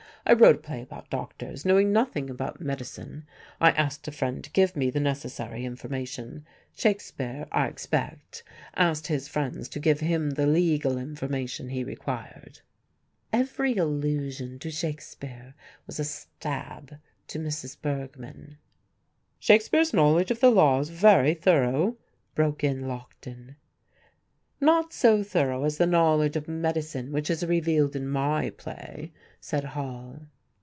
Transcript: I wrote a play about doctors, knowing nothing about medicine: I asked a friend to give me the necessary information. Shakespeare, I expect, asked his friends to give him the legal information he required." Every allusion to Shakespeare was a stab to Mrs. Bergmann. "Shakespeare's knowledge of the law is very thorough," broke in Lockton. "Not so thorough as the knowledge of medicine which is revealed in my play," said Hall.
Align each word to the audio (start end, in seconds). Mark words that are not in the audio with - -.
I 0.23 0.33
wrote 0.33 0.57
a 0.57 0.59
play 0.59 0.83
about 0.83 1.09
doctors, 1.09 1.65
knowing 1.65 1.91
nothing 1.91 2.29
about 2.29 2.61
medicine: 2.61 3.25
I 3.59 3.71
asked 3.71 4.07
a 4.07 4.11
friend 4.11 4.43
to 4.43 4.51
give 4.51 4.75
me 4.77 4.91
the 4.91 4.99
necessary 4.99 5.65
information. 5.65 6.45
Shakespeare, 6.75 7.47
I 7.51 7.67
expect, 7.67 8.43
asked 8.75 9.07
his 9.07 9.27
friends 9.27 9.67
to 9.69 9.79
give 9.79 9.99
him 9.99 10.29
the 10.29 10.45
legal 10.45 10.99
information 10.99 11.69
he 11.69 11.83
required." 11.83 12.61
Every 13.33 13.75
allusion 13.75 14.59
to 14.59 14.69
Shakespeare 14.69 15.55
was 15.87 15.99
a 15.99 16.05
stab 16.05 16.95
to 17.27 17.39
Mrs. 17.39 17.81
Bergmann. 17.81 18.57
"Shakespeare's 19.39 19.91
knowledge 19.91 20.29
of 20.29 20.39
the 20.39 20.51
law 20.51 20.79
is 20.81 20.89
very 20.89 21.33
thorough," 21.33 21.97
broke 22.35 22.63
in 22.63 22.83
Lockton. 22.87 23.55
"Not 24.63 24.93
so 24.93 25.23
thorough 25.23 25.63
as 25.63 25.79
the 25.79 25.87
knowledge 25.87 26.35
of 26.35 26.47
medicine 26.47 27.11
which 27.11 27.31
is 27.31 27.43
revealed 27.43 27.95
in 27.95 28.07
my 28.07 28.51
play," 28.51 29.11
said 29.39 29.63
Hall. 29.63 30.19